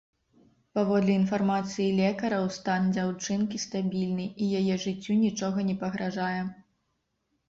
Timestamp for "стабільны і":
3.65-4.47